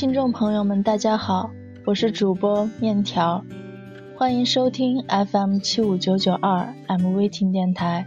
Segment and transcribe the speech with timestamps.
[0.00, 1.50] 听众朋友们，大家好，
[1.84, 3.44] 我是主播面条，
[4.16, 8.06] 欢迎收听 FM 七五九九二 M V 听电台。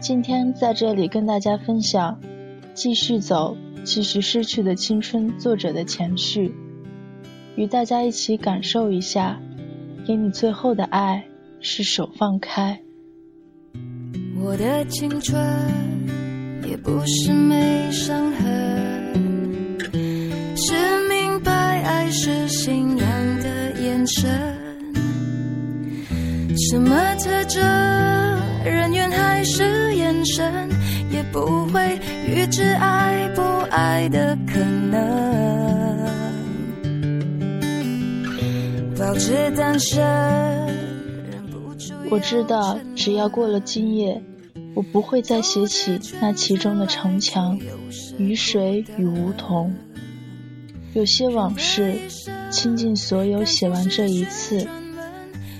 [0.00, 2.18] 今天在这里跟大家分享
[2.72, 3.54] 《继续走，
[3.84, 6.54] 继续失去的青春》作者的前序，
[7.54, 9.38] 与大家一起感受一下，
[10.06, 11.22] 给你最后的爱
[11.60, 12.80] 是手放开。
[14.42, 15.38] 我的青春
[16.66, 18.93] 也不是没伤痕，
[22.24, 23.06] 是信仰
[23.40, 24.56] 的眼神，
[26.56, 27.62] 什么特征，
[28.64, 29.94] 人缘还是。
[29.94, 30.70] 眼神
[31.10, 34.58] 也不会预知爱不爱的可
[34.90, 34.98] 能，
[38.98, 40.02] 保持单身。
[42.10, 44.22] 我知道，只要过了今夜，
[44.74, 47.58] 我不会再写起那其中的城墙、
[48.16, 49.74] 雨水与梧桐。
[50.94, 51.94] 有些往事，
[52.50, 54.66] 倾尽所有写完这一次，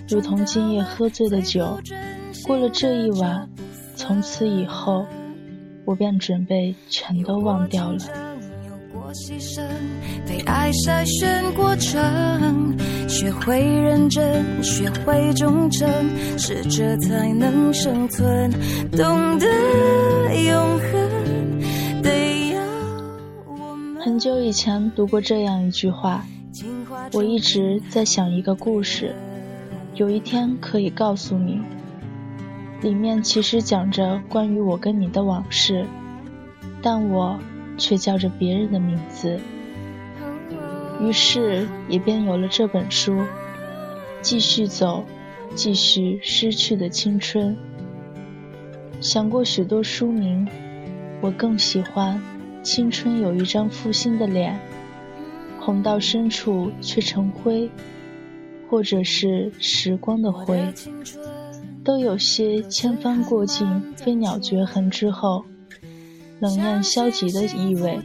[0.09, 1.79] 如同今夜喝醉的酒，
[2.47, 3.49] 过了这一晚。
[3.97, 5.05] 从此以后，
[5.85, 7.99] 我便准备全都忘掉了。
[9.13, 9.63] 牺牲
[10.27, 12.77] 被爱筛选过程，
[13.09, 15.89] 学会认真，学会忠诚，
[16.37, 18.51] 适者才能生存。
[18.91, 19.47] 懂得
[20.45, 21.24] 永恒，
[24.15, 26.25] 很久以前读过这样一句话，
[27.13, 29.13] 我一直在想一个故事，
[29.97, 31.61] 有一天可以告诉你。
[32.81, 35.85] 里面其实讲着关于我跟你的往事，
[36.81, 37.37] 但我
[37.77, 39.41] 却叫着别人的名字，
[41.01, 43.21] 于是也便有了这本书。
[44.23, 45.05] 继续走，
[45.57, 47.57] 继续失去的青春。
[49.01, 50.47] 想过许多书名，
[51.21, 52.17] 我更喜欢
[52.65, 54.59] 《青春有一张负心的脸》，
[55.65, 57.71] 红到深处却成灰，
[58.69, 60.73] 或者是时光的灰。
[61.85, 65.45] 都有些千帆过尽，飞鸟绝痕之后，
[66.41, 68.01] 冷艳消极的意味。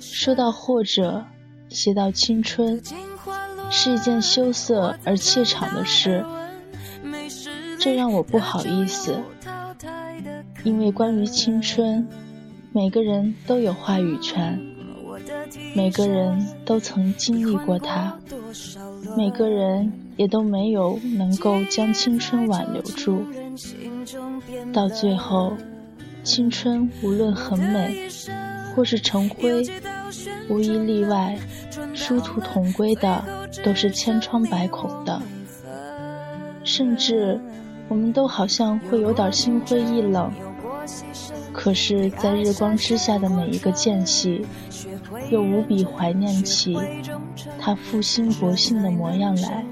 [0.00, 1.24] 说到或者，
[1.68, 2.82] 写到青春，
[3.70, 6.24] 是一件羞涩而怯场的事，
[7.78, 9.16] 这让我不好意思。
[10.64, 12.08] 因为关于青春，
[12.74, 14.60] 每个人都有话语权，
[15.76, 18.18] 每个人都曾经历过它，
[19.16, 19.92] 每个人。
[20.16, 23.24] 也都没有能够将青春挽留住，
[24.72, 25.52] 到最后，
[26.22, 28.08] 青春无论很美，
[28.72, 29.66] 或是成灰，
[30.48, 31.36] 无一例外，
[31.94, 33.24] 殊途同归的
[33.64, 35.20] 都是千疮百孔的。
[36.62, 37.40] 甚至，
[37.88, 40.30] 我们都好像会有点心灰意冷。
[41.52, 44.44] 可是，在日光之下的每一个间隙，
[45.30, 46.76] 又无比怀念起
[47.58, 49.64] 他负心薄幸的模样来。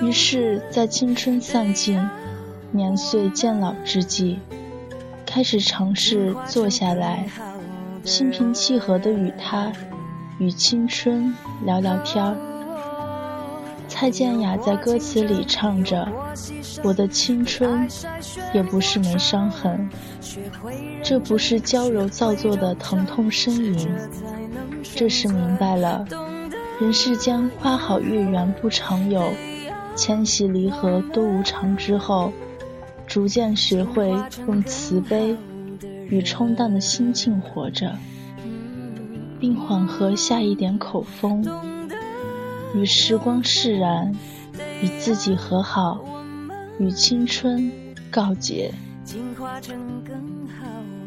[0.00, 2.00] 于是，在青春散尽、
[2.70, 4.38] 年岁渐老之际，
[5.26, 7.26] 开始尝试坐下来，
[8.04, 9.72] 心平气和地与他、
[10.38, 12.53] 与青春聊聊天儿。
[13.88, 16.06] 蔡健雅在歌词里唱着
[16.82, 17.88] ：“我的青春
[18.52, 19.88] 也不是没伤痕，
[21.02, 23.88] 这不是娇柔造作的疼痛呻吟，
[24.82, 26.04] 这是明白了，
[26.80, 29.22] 人世间花好月圆不常有。”
[29.96, 32.32] 迁徙离合都无常之后，
[33.06, 34.12] 逐渐学会
[34.48, 35.36] 用慈悲
[36.08, 37.96] 与冲淡的心境活着，
[39.38, 41.46] 并缓和下一点口风，
[42.74, 44.12] 与时光释然，
[44.82, 46.04] 与自己和好，
[46.78, 47.70] 与青春
[48.10, 48.72] 告别。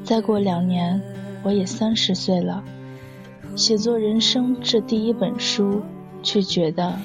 [0.04, 1.02] 再过两年，
[1.44, 2.64] 我也三十岁了，
[3.56, 5.82] 写作人生这第一本书，
[6.24, 6.98] 却觉得。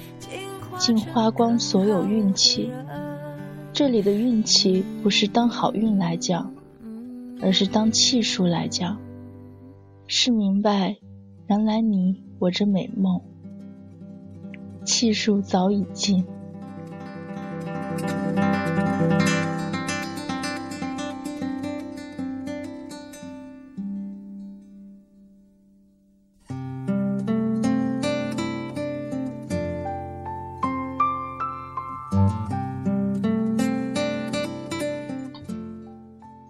[0.79, 2.71] 竟花光所有运气，
[3.73, 6.53] 这里的运气不是当好运来讲，
[7.41, 8.99] 而是当气数来讲。
[10.09, 10.97] 是明白，
[11.47, 13.21] 原来你我这美梦，
[14.85, 16.25] 气数早已尽。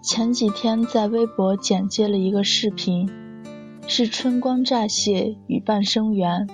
[0.05, 3.09] 前几天在微博剪接了一个视频，
[3.87, 6.47] 是春光乍泄与半生缘。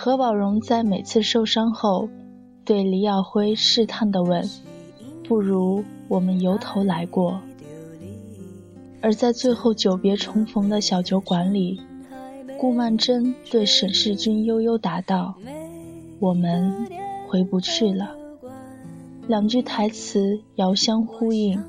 [0.00, 2.08] 何宝荣在每次受伤后，
[2.64, 4.48] 对李耀辉试探地问
[5.26, 7.40] ：“不如我们由头来过？”
[9.02, 11.80] 而在最后久别重逢的小酒馆里，
[12.60, 15.34] 顾曼桢对沈世钧悠悠答道
[16.22, 16.86] ：“我们
[17.26, 18.14] 回不去了。”
[19.26, 21.60] 两句台词遥相呼应，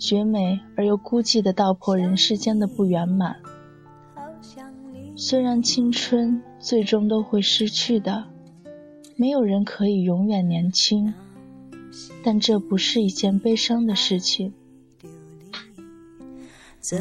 [0.00, 3.36] 绝美而又孤寂的道破人世间的不圆满。
[5.18, 8.26] 虽然青春最终都会失去的，
[9.16, 11.14] 没有人可以永远年轻，
[12.22, 14.52] 但这不是一件悲伤的事情。
[16.80, 16.98] 怎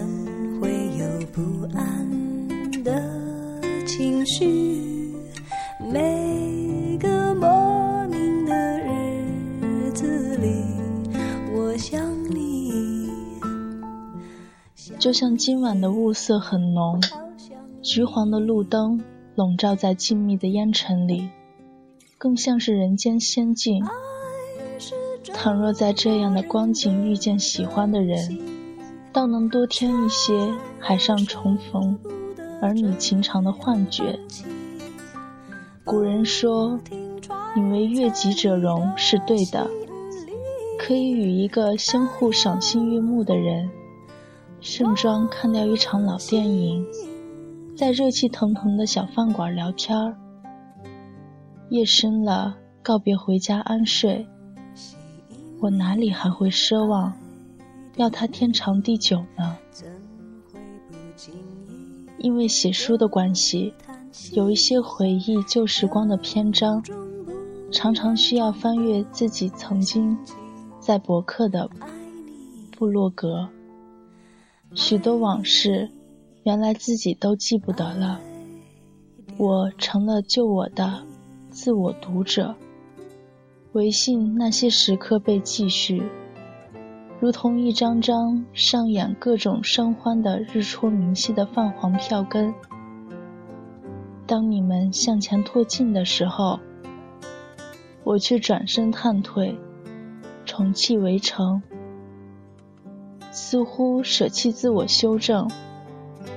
[0.61, 2.47] 会有不安
[2.85, 5.13] 的情绪？
[5.81, 10.63] 每个莫名的日子里，
[11.53, 12.01] 我想
[12.33, 13.11] 你。
[14.97, 17.01] 就像今晚的雾色很浓。
[17.85, 18.99] 橘黄的路灯
[19.35, 21.29] 笼罩在静谧的烟尘里，
[22.17, 23.85] 更像是人间仙境。
[25.31, 28.39] 倘若在这样的光景遇见喜欢的人，
[29.13, 31.99] 倒能多添一些海上重逢、
[32.59, 34.19] 儿女情长的幻觉。
[35.83, 36.79] 古人说
[37.55, 39.69] ：“你为悦己者容”是对的，
[40.79, 43.69] 可以与一个相互赏心悦目的人，
[44.59, 46.83] 盛装看掉一场老电影。
[47.75, 50.15] 在热气腾腾的小饭馆聊天儿，
[51.67, 54.25] 夜深了，告别回家安睡。
[55.59, 57.11] 我哪里还会奢望，
[57.97, 59.57] 要他天长地久呢？
[62.17, 63.73] 因为写书的关系，
[64.31, 66.81] 有一些回忆旧时光的篇章，
[67.73, 70.17] 常常需要翻阅自己曾经
[70.79, 71.69] 在博客的
[72.77, 73.49] 部落格，
[74.73, 75.91] 许多往事。
[76.45, 78.21] 原来自己都记不得了，
[79.39, 81.01] 我成了救我的
[81.49, 82.53] 自我读者。
[83.71, 86.03] 微信那些时刻被继续，
[87.19, 92.53] 如同一张张上演各种生欢的日出明细的泛黄票根。
[94.27, 96.59] 当你们向前拓进的时候，
[98.03, 99.57] 我却转身探退，
[100.45, 101.63] 重砌围城，
[103.31, 105.49] 似乎舍弃自我修正。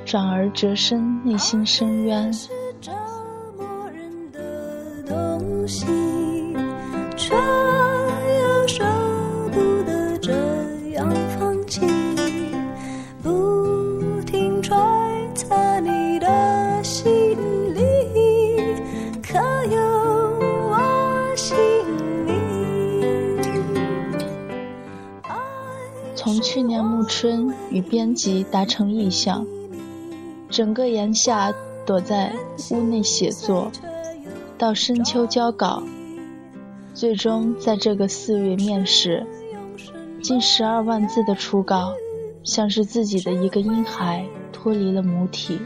[0.09, 2.33] 转而折身内心深渊。
[26.15, 29.58] 从去年暮春与编辑达成意向。
[30.51, 31.55] 整个炎夏
[31.87, 32.35] 躲在
[32.73, 33.71] 屋内写作，
[34.57, 35.83] 到深秋交稿，
[36.95, 39.27] 最终在这个四月面试，
[40.23, 41.93] 近十二万字的初稿，
[42.43, 45.59] 像是自己的一个婴孩脱离了母体。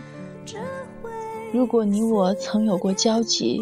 [1.52, 3.60] 如果你我曾有过交集，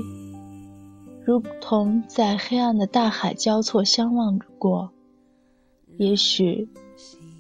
[1.24, 4.90] 如同在黑暗的大海交错相望过，
[5.98, 6.70] 也许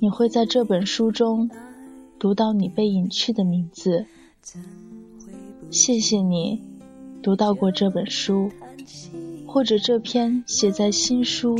[0.00, 1.50] 你会在这本书中。
[2.20, 4.04] 读到你被隐去的名字，
[5.70, 6.62] 谢谢你
[7.22, 8.50] 读到过这本书，
[9.46, 11.56] 或者这篇写在新书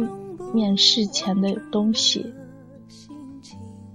[0.52, 2.34] 面世前的东西，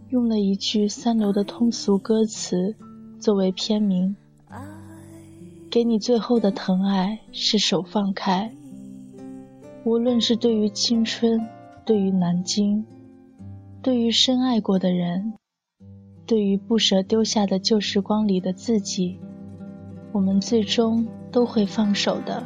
[0.10, 2.76] 用了一句三流的通俗歌词
[3.20, 4.16] 作为片名，
[5.70, 8.52] 给你最后的疼爱是手放开，
[9.84, 11.48] 无论是对于青春，
[11.86, 12.84] 对于南京，
[13.84, 15.34] 对于深爱过的人。
[16.28, 19.20] 对于不舍丢下的旧时光里的自己，
[20.12, 22.44] 我们最终都会放手的。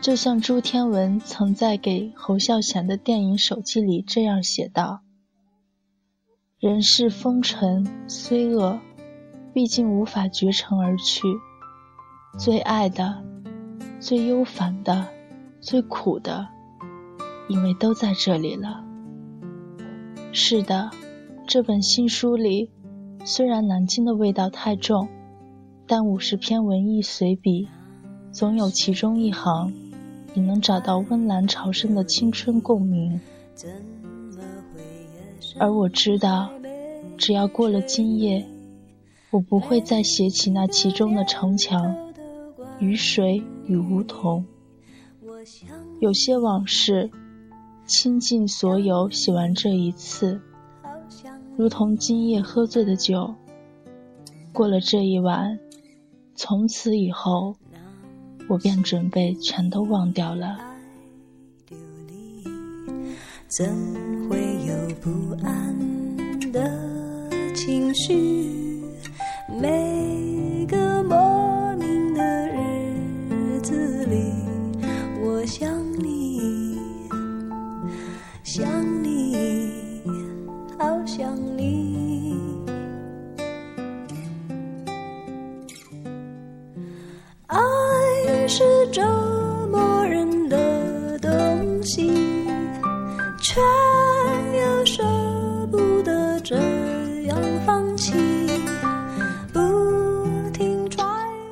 [0.00, 5.02] 就像朱天文曾在给侯孝贤的电影手记里这样写道
[6.58, 8.80] ：“人世风尘虽恶，
[9.52, 11.28] 毕竟无法绝尘而去。
[12.38, 13.22] 最爱的、
[14.00, 15.08] 最忧烦的、
[15.60, 16.48] 最苦的，
[17.48, 18.82] 因为都在这里了。”
[20.32, 20.90] 是的。
[21.48, 22.68] 这本新书里，
[23.24, 25.08] 虽然南京的味道太重，
[25.86, 27.66] 但五十篇文艺随笔，
[28.30, 29.72] 总有其中一行，
[30.34, 33.18] 你能找到温岚潮生的青春共鸣。
[35.58, 36.50] 而我知道，
[37.16, 38.46] 只要过了今夜，
[39.30, 41.96] 我不会再写起那其中的城墙、
[42.78, 44.44] 雨水与梧桐。
[45.98, 47.10] 有些往事，
[47.86, 50.42] 倾尽所有，写完这一次。
[51.58, 53.34] 如同今夜喝醉的酒。
[54.52, 55.58] 过了这一晚
[56.36, 57.56] 从此以后
[58.48, 60.56] 我便准备全都忘掉了。
[63.48, 63.66] 怎
[64.30, 64.38] 会
[64.68, 65.10] 有不
[65.44, 65.76] 安
[66.52, 68.84] 的情绪？
[69.60, 70.07] 没
[93.48, 93.62] 却
[94.60, 95.02] 又舍
[95.72, 96.54] 不得这
[97.22, 98.12] 样放弃
[99.54, 99.58] 不
[100.52, 101.02] 停揣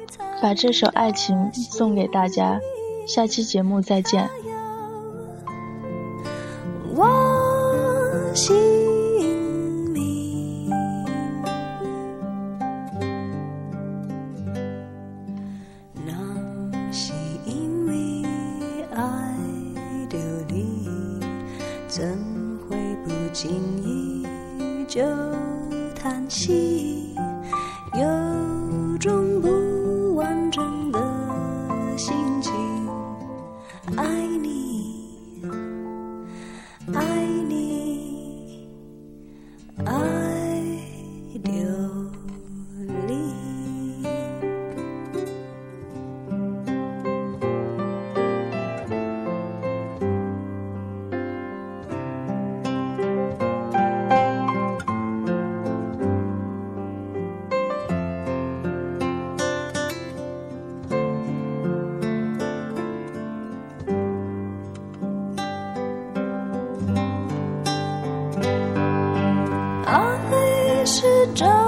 [0.07, 2.61] 测把这首爱情送给大家
[3.09, 4.46] 下期节目再见。
[24.97, 25.05] 又
[25.95, 26.96] 叹息。
[71.07, 71.66] 是这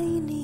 [0.00, 0.40] 爱你。